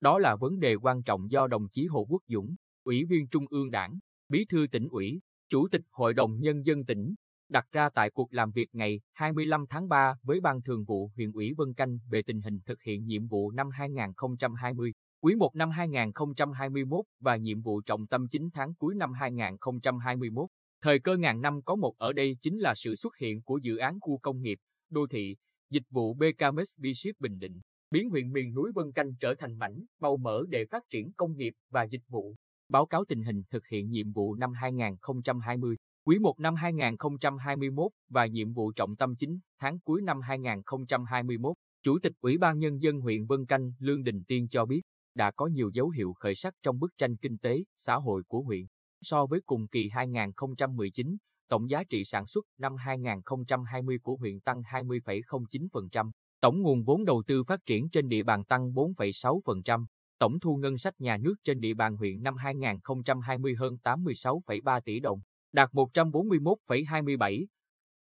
Đó 0.00 0.18
là 0.18 0.36
vấn 0.36 0.60
đề 0.60 0.74
quan 0.74 1.02
trọng 1.02 1.30
do 1.30 1.46
đồng 1.46 1.68
chí 1.68 1.86
Hồ 1.86 2.06
Quốc 2.08 2.22
Dũng, 2.28 2.54
Ủy 2.84 3.04
viên 3.04 3.28
Trung 3.28 3.44
ương 3.50 3.70
Đảng, 3.70 3.98
Bí 4.28 4.44
thư 4.44 4.66
tỉnh 4.72 4.88
ủy, 4.88 5.20
Chủ 5.48 5.68
tịch 5.68 5.82
Hội 5.90 6.14
đồng 6.14 6.40
Nhân 6.40 6.66
dân 6.66 6.84
tỉnh, 6.84 7.14
đặt 7.48 7.66
ra 7.72 7.90
tại 7.90 8.10
cuộc 8.10 8.34
làm 8.34 8.50
việc 8.50 8.68
ngày 8.72 9.00
25 9.12 9.64
tháng 9.70 9.88
3 9.88 10.14
với 10.22 10.40
Ban 10.40 10.62
Thường 10.62 10.84
vụ 10.84 11.10
huyện 11.16 11.32
ủy 11.32 11.52
Vân 11.56 11.74
Canh 11.74 11.98
về 12.10 12.22
tình 12.22 12.40
hình 12.40 12.60
thực 12.66 12.82
hiện 12.82 13.06
nhiệm 13.06 13.26
vụ 13.26 13.50
năm 13.50 13.70
2020, 13.70 14.92
quý 15.20 15.34
1 15.34 15.56
năm 15.56 15.70
2021 15.70 17.04
và 17.20 17.36
nhiệm 17.36 17.62
vụ 17.62 17.80
trọng 17.80 18.06
tâm 18.06 18.28
9 18.28 18.48
tháng 18.54 18.74
cuối 18.74 18.94
năm 18.94 19.12
2021. 19.12 20.48
Thời 20.82 20.98
cơ 20.98 21.16
ngàn 21.16 21.40
năm 21.40 21.62
có 21.62 21.76
một 21.76 21.94
ở 21.98 22.12
đây 22.12 22.36
chính 22.42 22.58
là 22.58 22.74
sự 22.74 22.96
xuất 22.96 23.16
hiện 23.16 23.42
của 23.42 23.58
dự 23.62 23.76
án 23.76 23.98
khu 24.00 24.18
công 24.18 24.42
nghiệp, 24.42 24.58
đô 24.90 25.06
thị, 25.10 25.36
dịch 25.70 25.84
vụ 25.90 26.14
BKMS 26.14 26.78
Bishop 26.78 27.20
Bình 27.20 27.38
Định, 27.38 27.60
biến 27.90 28.10
huyện 28.10 28.32
miền 28.32 28.54
núi 28.54 28.72
Vân 28.74 28.92
Canh 28.92 29.14
trở 29.20 29.34
thành 29.34 29.58
mảnh, 29.58 29.84
màu 30.00 30.16
mỡ 30.16 30.42
để 30.48 30.64
phát 30.70 30.82
triển 30.90 31.12
công 31.12 31.36
nghiệp 31.36 31.52
và 31.70 31.82
dịch 31.82 32.02
vụ. 32.08 32.34
Báo 32.68 32.86
cáo 32.86 33.04
tình 33.04 33.22
hình 33.22 33.42
thực 33.50 33.66
hiện 33.66 33.90
nhiệm 33.90 34.12
vụ 34.12 34.34
năm 34.34 34.52
2020, 34.52 35.76
quý 36.04 36.18
1 36.18 36.40
năm 36.40 36.54
2021 36.54 37.92
và 38.08 38.26
nhiệm 38.26 38.52
vụ 38.52 38.72
trọng 38.72 38.96
tâm 38.96 39.16
chính 39.16 39.38
tháng 39.58 39.78
cuối 39.80 40.02
năm 40.02 40.20
2021. 40.20 41.56
Chủ 41.82 41.98
tịch 42.02 42.12
Ủy 42.20 42.38
ban 42.38 42.58
Nhân 42.58 42.82
dân 42.82 43.00
huyện 43.00 43.26
Vân 43.26 43.46
Canh 43.46 43.72
Lương 43.78 44.04
Đình 44.04 44.24
Tiên 44.24 44.48
cho 44.48 44.66
biết, 44.66 44.80
đã 45.14 45.30
có 45.30 45.46
nhiều 45.46 45.70
dấu 45.74 45.88
hiệu 45.88 46.12
khởi 46.12 46.34
sắc 46.34 46.54
trong 46.62 46.78
bức 46.78 46.92
tranh 46.96 47.16
kinh 47.16 47.38
tế, 47.38 47.64
xã 47.76 47.94
hội 47.94 48.22
của 48.28 48.42
huyện. 48.42 48.66
So 49.02 49.26
với 49.26 49.40
cùng 49.46 49.68
kỳ 49.68 49.88
2019, 49.88 51.16
tổng 51.48 51.70
giá 51.70 51.84
trị 51.84 52.04
sản 52.04 52.26
xuất 52.26 52.44
năm 52.58 52.76
2020 52.76 53.98
của 54.02 54.16
huyện 54.16 54.40
tăng 54.40 54.62
20,09%, 54.62 56.10
tổng 56.40 56.62
nguồn 56.62 56.84
vốn 56.84 57.04
đầu 57.04 57.22
tư 57.26 57.44
phát 57.44 57.66
triển 57.66 57.88
trên 57.90 58.08
địa 58.08 58.22
bàn 58.22 58.44
tăng 58.44 58.72
4,6%, 58.72 59.86
tổng 60.18 60.40
thu 60.40 60.56
ngân 60.56 60.78
sách 60.78 61.00
nhà 61.00 61.16
nước 61.16 61.34
trên 61.44 61.60
địa 61.60 61.74
bàn 61.74 61.96
huyện 61.96 62.22
năm 62.22 62.36
2020 62.36 63.54
hơn 63.54 63.76
86,3 63.84 64.80
tỷ 64.80 65.00
đồng, 65.00 65.20
đạt 65.52 65.70
141,27. 65.72 67.46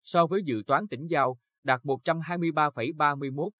So 0.04 0.26
với 0.26 0.42
dự 0.42 0.62
toán 0.66 0.88
tỉnh 0.88 1.06
giao, 1.06 1.38
đạt 1.64 1.80
123,31. 1.82 3.50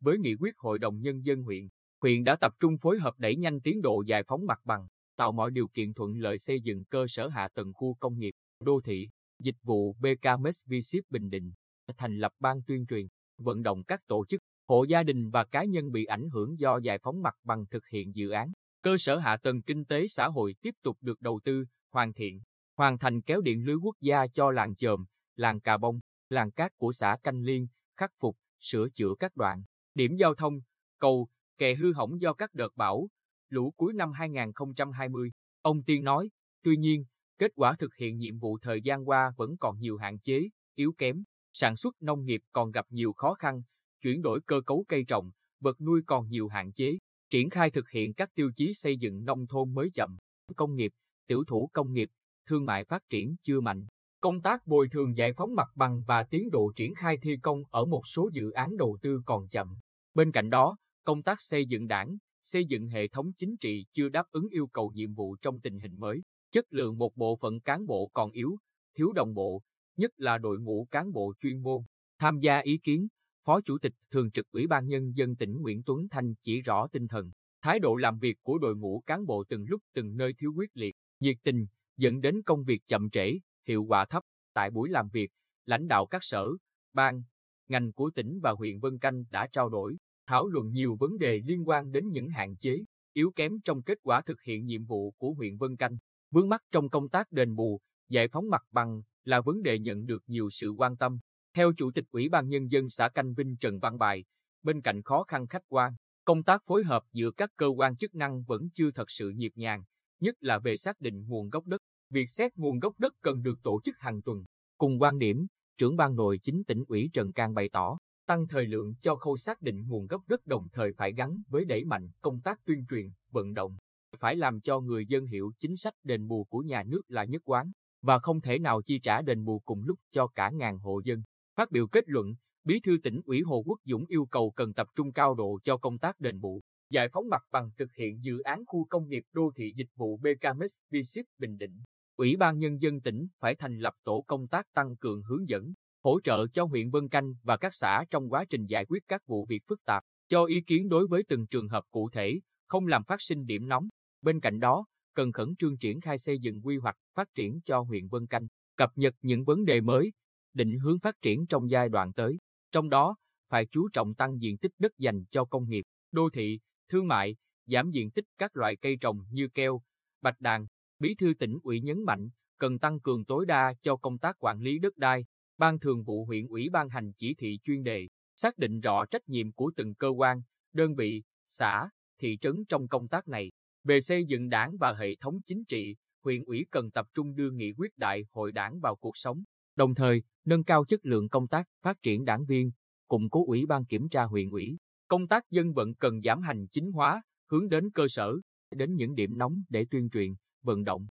Với 0.00 0.18
nghị 0.18 0.34
quyết 0.34 0.54
Hội 0.58 0.78
đồng 0.78 1.00
Nhân 1.00 1.24
dân 1.24 1.42
huyện, 1.42 1.68
huyện 2.00 2.24
đã 2.24 2.36
tập 2.36 2.52
trung 2.60 2.78
phối 2.78 2.98
hợp 2.98 3.14
đẩy 3.18 3.36
nhanh 3.36 3.60
tiến 3.60 3.82
độ 3.82 4.02
giải 4.06 4.22
phóng 4.28 4.46
mặt 4.46 4.58
bằng, 4.64 4.86
tạo 5.16 5.32
mọi 5.32 5.50
điều 5.50 5.68
kiện 5.68 5.94
thuận 5.94 6.16
lợi 6.18 6.38
xây 6.38 6.60
dựng 6.60 6.84
cơ 6.84 7.06
sở 7.08 7.28
hạ 7.28 7.48
tầng 7.54 7.72
khu 7.74 7.94
công 8.00 8.18
nghiệp, 8.18 8.34
đô 8.60 8.80
thị, 8.84 9.08
dịch 9.38 9.56
vụ 9.62 9.92
BKMS 9.92 10.66
VSIP 10.66 11.04
Bình 11.10 11.30
Định, 11.30 11.52
thành 11.96 12.18
lập 12.18 12.32
ban 12.40 12.62
tuyên 12.66 12.86
truyền, 12.86 13.06
vận 13.38 13.62
động 13.62 13.84
các 13.84 14.06
tổ 14.06 14.24
chức, 14.26 14.40
hộ 14.68 14.84
gia 14.84 15.02
đình 15.02 15.30
và 15.30 15.44
cá 15.44 15.64
nhân 15.64 15.92
bị 15.92 16.04
ảnh 16.04 16.28
hưởng 16.30 16.58
do 16.58 16.78
giải 16.78 16.98
phóng 17.02 17.22
mặt 17.22 17.34
bằng 17.44 17.66
thực 17.66 17.86
hiện 17.86 18.14
dự 18.14 18.30
án. 18.30 18.52
Cơ 18.82 18.96
sở 18.98 19.18
hạ 19.18 19.36
tầng 19.36 19.62
kinh 19.62 19.84
tế 19.84 20.08
xã 20.08 20.28
hội 20.28 20.54
tiếp 20.60 20.74
tục 20.82 20.98
được 21.00 21.20
đầu 21.20 21.40
tư, 21.44 21.64
hoàn 21.92 22.12
thiện, 22.12 22.40
hoàn 22.76 22.98
thành 22.98 23.20
kéo 23.20 23.40
điện 23.40 23.64
lưới 23.64 23.76
quốc 23.76 23.96
gia 24.00 24.26
cho 24.26 24.50
làng 24.50 24.76
Chồm, 24.76 25.04
làng 25.36 25.60
Cà 25.60 25.78
Bông, 25.78 26.00
làng 26.28 26.50
Cát 26.50 26.76
của 26.76 26.92
xã 26.92 27.16
Canh 27.22 27.42
Liên, 27.42 27.66
khắc 27.96 28.12
phục, 28.20 28.36
sửa 28.60 28.88
chữa 28.88 29.14
các 29.18 29.36
đoạn, 29.36 29.62
điểm 29.94 30.16
giao 30.16 30.34
thông, 30.34 30.60
cầu, 30.98 31.28
kè 31.58 31.74
hư 31.74 31.92
hỏng 31.92 32.20
do 32.20 32.32
các 32.32 32.54
đợt 32.54 32.76
bão, 32.76 33.08
lũ 33.48 33.72
cuối 33.76 33.92
năm 33.92 34.12
2020. 34.12 35.30
Ông 35.62 35.82
Tiên 35.82 36.04
nói, 36.04 36.30
tuy 36.62 36.76
nhiên, 36.76 37.04
kết 37.38 37.50
quả 37.54 37.74
thực 37.78 37.94
hiện 37.94 38.18
nhiệm 38.18 38.38
vụ 38.38 38.58
thời 38.58 38.82
gian 38.82 39.08
qua 39.08 39.32
vẫn 39.36 39.56
còn 39.56 39.78
nhiều 39.78 39.96
hạn 39.96 40.18
chế, 40.18 40.48
yếu 40.74 40.92
kém, 40.98 41.24
sản 41.58 41.76
xuất 41.76 42.02
nông 42.02 42.24
nghiệp 42.24 42.40
còn 42.52 42.70
gặp 42.70 42.86
nhiều 42.90 43.12
khó 43.12 43.34
khăn, 43.34 43.62
chuyển 44.00 44.22
đổi 44.22 44.40
cơ 44.46 44.60
cấu 44.66 44.84
cây 44.88 45.04
trồng, 45.08 45.30
vật 45.60 45.80
nuôi 45.80 46.00
còn 46.06 46.28
nhiều 46.28 46.48
hạn 46.48 46.72
chế, 46.72 46.98
triển 47.30 47.50
khai 47.50 47.70
thực 47.70 47.90
hiện 47.90 48.14
các 48.14 48.34
tiêu 48.34 48.50
chí 48.56 48.74
xây 48.74 48.96
dựng 48.96 49.24
nông 49.24 49.46
thôn 49.46 49.74
mới 49.74 49.90
chậm, 49.94 50.18
công 50.56 50.74
nghiệp, 50.74 50.92
tiểu 51.26 51.44
thủ 51.48 51.70
công 51.72 51.92
nghiệp, 51.92 52.08
thương 52.48 52.66
mại 52.66 52.84
phát 52.84 53.02
triển 53.10 53.36
chưa 53.42 53.60
mạnh. 53.60 53.86
Công 54.20 54.42
tác 54.42 54.66
bồi 54.66 54.88
thường 54.88 55.16
giải 55.16 55.32
phóng 55.32 55.54
mặt 55.54 55.68
bằng 55.74 56.02
và 56.06 56.22
tiến 56.22 56.50
độ 56.50 56.72
triển 56.76 56.94
khai 56.94 57.18
thi 57.22 57.36
công 57.42 57.62
ở 57.70 57.84
một 57.84 58.02
số 58.06 58.30
dự 58.32 58.50
án 58.50 58.76
đầu 58.76 58.98
tư 59.02 59.20
còn 59.26 59.48
chậm. 59.48 59.76
Bên 60.14 60.32
cạnh 60.32 60.50
đó, 60.50 60.76
công 61.04 61.22
tác 61.22 61.40
xây 61.40 61.66
dựng 61.66 61.88
đảng, 61.88 62.16
xây 62.42 62.64
dựng 62.64 62.88
hệ 62.88 63.08
thống 63.08 63.32
chính 63.38 63.56
trị 63.56 63.86
chưa 63.92 64.08
đáp 64.08 64.24
ứng 64.30 64.48
yêu 64.48 64.66
cầu 64.66 64.92
nhiệm 64.94 65.14
vụ 65.14 65.36
trong 65.42 65.60
tình 65.60 65.78
hình 65.78 65.98
mới. 65.98 66.20
Chất 66.50 66.64
lượng 66.70 66.98
một 66.98 67.16
bộ 67.16 67.36
phận 67.36 67.60
cán 67.60 67.86
bộ 67.86 68.10
còn 68.12 68.30
yếu, 68.30 68.56
thiếu 68.94 69.12
đồng 69.12 69.34
bộ, 69.34 69.62
nhất 69.96 70.10
là 70.16 70.38
đội 70.38 70.58
ngũ 70.60 70.88
cán 70.90 71.12
bộ 71.12 71.34
chuyên 71.40 71.62
môn. 71.62 71.82
Tham 72.18 72.38
gia 72.40 72.58
ý 72.58 72.78
kiến, 72.78 73.08
Phó 73.44 73.60
Chủ 73.60 73.78
tịch 73.78 73.94
Thường 74.10 74.30
trực 74.30 74.46
Ủy 74.52 74.66
ban 74.66 74.86
Nhân 74.86 75.16
dân 75.16 75.36
tỉnh 75.36 75.62
Nguyễn 75.62 75.82
Tuấn 75.82 76.08
Thanh 76.10 76.34
chỉ 76.42 76.60
rõ 76.60 76.86
tinh 76.92 77.08
thần, 77.08 77.30
thái 77.62 77.78
độ 77.78 77.96
làm 77.96 78.18
việc 78.18 78.38
của 78.42 78.58
đội 78.58 78.76
ngũ 78.76 79.02
cán 79.06 79.26
bộ 79.26 79.44
từng 79.48 79.64
lúc 79.68 79.82
từng 79.94 80.16
nơi 80.16 80.32
thiếu 80.38 80.52
quyết 80.56 80.70
liệt, 80.74 80.96
nhiệt 81.20 81.36
tình, 81.42 81.66
dẫn 81.96 82.20
đến 82.20 82.42
công 82.42 82.64
việc 82.64 82.82
chậm 82.86 83.10
trễ, 83.10 83.38
hiệu 83.68 83.84
quả 83.84 84.04
thấp. 84.04 84.22
Tại 84.52 84.70
buổi 84.70 84.88
làm 84.88 85.08
việc, 85.08 85.30
lãnh 85.66 85.88
đạo 85.88 86.06
các 86.06 86.24
sở, 86.24 86.48
ban, 86.92 87.22
ngành 87.68 87.92
của 87.92 88.10
tỉnh 88.14 88.40
và 88.42 88.50
huyện 88.50 88.78
Vân 88.78 88.98
Canh 88.98 89.24
đã 89.30 89.46
trao 89.52 89.68
đổi, 89.68 89.96
thảo 90.26 90.48
luận 90.48 90.72
nhiều 90.72 90.96
vấn 91.00 91.18
đề 91.18 91.40
liên 91.44 91.68
quan 91.68 91.92
đến 91.92 92.08
những 92.08 92.28
hạn 92.28 92.56
chế, 92.56 92.84
yếu 93.12 93.30
kém 93.36 93.60
trong 93.64 93.82
kết 93.82 93.98
quả 94.02 94.20
thực 94.20 94.42
hiện 94.42 94.66
nhiệm 94.66 94.84
vụ 94.84 95.10
của 95.10 95.32
huyện 95.32 95.56
Vân 95.56 95.76
Canh. 95.76 95.96
Vướng 96.30 96.48
mắc 96.48 96.62
trong 96.70 96.88
công 96.88 97.08
tác 97.08 97.32
đền 97.32 97.54
bù, 97.54 97.80
giải 98.08 98.28
phóng 98.28 98.50
mặt 98.50 98.62
bằng 98.70 99.02
là 99.24 99.40
vấn 99.40 99.62
đề 99.62 99.78
nhận 99.78 100.06
được 100.06 100.22
nhiều 100.26 100.50
sự 100.50 100.70
quan 100.70 100.96
tâm. 100.96 101.18
Theo 101.54 101.72
Chủ 101.76 101.90
tịch 101.90 102.04
Ủy 102.10 102.28
ban 102.28 102.48
Nhân 102.48 102.70
dân 102.70 102.90
xã 102.90 103.08
Canh 103.08 103.34
Vinh 103.34 103.56
Trần 103.56 103.78
Văn 103.78 103.98
Bài, 103.98 104.24
bên 104.62 104.80
cạnh 104.80 105.02
khó 105.02 105.24
khăn 105.24 105.46
khách 105.46 105.62
quan, 105.68 105.92
công 106.24 106.42
tác 106.42 106.62
phối 106.66 106.84
hợp 106.84 107.02
giữa 107.12 107.30
các 107.30 107.50
cơ 107.56 107.66
quan 107.66 107.96
chức 107.96 108.14
năng 108.14 108.42
vẫn 108.42 108.70
chưa 108.70 108.90
thật 108.90 109.10
sự 109.10 109.30
nhịp 109.30 109.52
nhàng, 109.54 109.84
nhất 110.20 110.34
là 110.40 110.58
về 110.58 110.76
xác 110.76 111.00
định 111.00 111.26
nguồn 111.28 111.50
gốc 111.50 111.66
đất. 111.66 111.80
Việc 112.10 112.30
xét 112.30 112.56
nguồn 112.56 112.78
gốc 112.78 112.98
đất 112.98 113.12
cần 113.22 113.42
được 113.42 113.62
tổ 113.62 113.80
chức 113.84 113.98
hàng 113.98 114.22
tuần. 114.22 114.44
Cùng 114.78 115.02
quan 115.02 115.18
điểm, 115.18 115.46
trưởng 115.78 115.96
ban 115.96 116.16
nội 116.16 116.38
chính 116.42 116.64
tỉnh 116.64 116.84
ủy 116.88 117.10
Trần 117.12 117.32
Cang 117.32 117.54
bày 117.54 117.68
tỏ, 117.68 117.98
tăng 118.26 118.48
thời 118.48 118.66
lượng 118.66 118.94
cho 119.00 119.16
khâu 119.16 119.36
xác 119.36 119.62
định 119.62 119.88
nguồn 119.88 120.06
gốc 120.06 120.22
đất 120.26 120.46
đồng 120.46 120.68
thời 120.72 120.92
phải 120.92 121.12
gắn 121.12 121.42
với 121.48 121.64
đẩy 121.64 121.84
mạnh 121.84 122.10
công 122.20 122.40
tác 122.40 122.64
tuyên 122.64 122.84
truyền, 122.90 123.10
vận 123.30 123.54
động. 123.54 123.76
Phải 124.18 124.36
làm 124.36 124.60
cho 124.60 124.80
người 124.80 125.06
dân 125.06 125.26
hiểu 125.26 125.52
chính 125.58 125.76
sách 125.76 125.94
đền 126.04 126.28
bù 126.28 126.44
của 126.44 126.58
nhà 126.58 126.82
nước 126.82 127.02
là 127.08 127.24
nhất 127.24 127.42
quán, 127.44 127.72
và 128.06 128.18
không 128.18 128.40
thể 128.40 128.58
nào 128.58 128.82
chi 128.82 128.98
trả 128.98 129.22
đền 129.22 129.44
bù 129.44 129.58
cùng 129.64 129.82
lúc 129.84 129.98
cho 130.10 130.26
cả 130.26 130.50
ngàn 130.50 130.78
hộ 130.78 131.00
dân. 131.04 131.22
Phát 131.56 131.70
biểu 131.70 131.86
kết 131.86 132.04
luận, 132.06 132.34
Bí 132.64 132.80
thư 132.80 132.98
tỉnh 133.02 133.20
ủy 133.24 133.42
Hồ 133.42 133.62
Quốc 133.66 133.80
Dũng 133.84 134.04
yêu 134.08 134.26
cầu 134.26 134.50
cần 134.50 134.74
tập 134.74 134.86
trung 134.94 135.12
cao 135.12 135.34
độ 135.34 135.58
cho 135.64 135.76
công 135.76 135.98
tác 135.98 136.20
đền 136.20 136.40
bù, 136.40 136.60
giải 136.90 137.08
phóng 137.12 137.28
mặt 137.28 137.42
bằng 137.50 137.70
thực 137.78 137.94
hiện 137.94 138.24
dự 138.24 138.40
án 138.40 138.62
khu 138.66 138.84
công 138.84 139.08
nghiệp 139.08 139.24
đô 139.32 139.50
thị 139.56 139.72
dịch 139.76 139.88
vụ 139.96 140.16
BKMS 140.16 140.72
Vship 140.90 141.26
Bình 141.38 141.58
Định. 141.58 141.82
Ủy 142.16 142.36
ban 142.36 142.58
Nhân 142.58 142.80
dân 142.82 143.00
tỉnh 143.00 143.28
phải 143.40 143.54
thành 143.54 143.78
lập 143.78 143.94
tổ 144.04 144.24
công 144.26 144.48
tác 144.48 144.66
tăng 144.74 144.96
cường 144.96 145.22
hướng 145.22 145.48
dẫn, 145.48 145.72
hỗ 146.04 146.20
trợ 146.20 146.46
cho 146.46 146.64
huyện 146.64 146.90
Vân 146.90 147.08
Canh 147.08 147.34
và 147.42 147.56
các 147.56 147.74
xã 147.74 148.04
trong 148.10 148.32
quá 148.32 148.44
trình 148.50 148.66
giải 148.66 148.84
quyết 148.84 149.02
các 149.08 149.26
vụ 149.26 149.46
việc 149.48 149.62
phức 149.68 149.84
tạp, 149.84 150.02
cho 150.28 150.44
ý 150.44 150.60
kiến 150.60 150.88
đối 150.88 151.06
với 151.06 151.22
từng 151.28 151.46
trường 151.46 151.68
hợp 151.68 151.84
cụ 151.90 152.08
thể, 152.12 152.40
không 152.66 152.86
làm 152.86 153.04
phát 153.04 153.22
sinh 153.22 153.46
điểm 153.46 153.68
nóng. 153.68 153.88
Bên 154.22 154.40
cạnh 154.40 154.60
đó, 154.60 154.86
cần 155.16 155.32
khẩn 155.32 155.56
trương 155.58 155.78
triển 155.78 156.00
khai 156.00 156.18
xây 156.18 156.38
dựng 156.38 156.60
quy 156.66 156.76
hoạch 156.76 156.96
phát 157.14 157.34
triển 157.34 157.60
cho 157.64 157.80
huyện 157.80 158.08
Vân 158.08 158.26
Canh, 158.26 158.46
cập 158.76 158.90
nhật 158.96 159.14
những 159.22 159.44
vấn 159.44 159.64
đề 159.64 159.80
mới, 159.80 160.12
định 160.54 160.78
hướng 160.78 160.98
phát 160.98 161.22
triển 161.22 161.46
trong 161.46 161.70
giai 161.70 161.88
đoạn 161.88 162.12
tới. 162.12 162.38
Trong 162.72 162.90
đó, 162.90 163.16
phải 163.48 163.66
chú 163.66 163.88
trọng 163.92 164.14
tăng 164.14 164.40
diện 164.40 164.58
tích 164.58 164.72
đất 164.78 164.92
dành 164.98 165.24
cho 165.30 165.44
công 165.44 165.68
nghiệp, 165.68 165.84
đô 166.12 166.30
thị, 166.30 166.60
thương 166.88 167.08
mại, 167.08 167.36
giảm 167.66 167.90
diện 167.90 168.10
tích 168.10 168.24
các 168.38 168.56
loại 168.56 168.76
cây 168.76 168.96
trồng 169.00 169.18
như 169.30 169.48
keo, 169.48 169.82
bạch 170.20 170.40
đàn. 170.40 170.66
Bí 170.98 171.14
thư 171.14 171.34
tỉnh 171.38 171.58
ủy 171.62 171.80
nhấn 171.80 172.04
mạnh, 172.04 172.28
cần 172.58 172.78
tăng 172.78 173.00
cường 173.00 173.24
tối 173.24 173.46
đa 173.46 173.74
cho 173.82 173.96
công 173.96 174.18
tác 174.18 174.36
quản 174.38 174.60
lý 174.60 174.78
đất 174.78 174.96
đai. 174.96 175.24
Ban 175.58 175.78
thường 175.78 176.04
vụ 176.04 176.24
huyện 176.24 176.46
ủy 176.46 176.68
ban 176.68 176.88
hành 176.88 177.12
chỉ 177.12 177.34
thị 177.34 177.58
chuyên 177.64 177.82
đề, 177.82 178.08
xác 178.34 178.58
định 178.58 178.80
rõ 178.80 179.04
trách 179.06 179.28
nhiệm 179.28 179.52
của 179.52 179.70
từng 179.76 179.94
cơ 179.94 180.08
quan, 180.08 180.42
đơn 180.72 180.94
vị, 180.94 181.22
xã, 181.46 181.90
thị 182.18 182.38
trấn 182.40 182.64
trong 182.68 182.88
công 182.88 183.08
tác 183.08 183.28
này. 183.28 183.50
Về 183.86 184.00
xây 184.00 184.24
dựng 184.24 184.48
đảng 184.48 184.76
và 184.76 184.92
hệ 184.92 185.14
thống 185.20 185.40
chính 185.46 185.64
trị, 185.64 185.96
huyện 186.24 186.44
ủy 186.44 186.66
cần 186.70 186.90
tập 186.90 187.06
trung 187.14 187.34
đưa 187.34 187.50
nghị 187.50 187.72
quyết 187.76 187.98
đại 187.98 188.24
hội 188.32 188.52
đảng 188.52 188.80
vào 188.80 188.96
cuộc 188.96 189.16
sống, 189.16 189.42
đồng 189.76 189.94
thời 189.94 190.22
nâng 190.44 190.64
cao 190.64 190.84
chất 190.84 191.00
lượng 191.02 191.28
công 191.28 191.48
tác 191.48 191.68
phát 191.82 192.02
triển 192.02 192.24
đảng 192.24 192.44
viên, 192.44 192.70
củng 193.08 193.30
cố 193.30 193.46
ủy 193.46 193.66
ban 193.66 193.84
kiểm 193.84 194.08
tra 194.08 194.22
huyện 194.22 194.50
ủy. 194.50 194.76
Công 195.08 195.28
tác 195.28 195.50
dân 195.50 195.72
vận 195.72 195.94
cần 195.94 196.20
giảm 196.22 196.42
hành 196.42 196.66
chính 196.72 196.92
hóa, 196.92 197.22
hướng 197.50 197.68
đến 197.68 197.90
cơ 197.90 198.08
sở, 198.08 198.32
đến 198.70 198.94
những 198.94 199.14
điểm 199.14 199.38
nóng 199.38 199.62
để 199.68 199.86
tuyên 199.90 200.10
truyền, 200.10 200.34
vận 200.62 200.84
động. 200.84 201.06